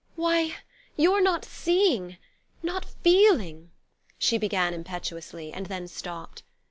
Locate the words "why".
0.15-0.55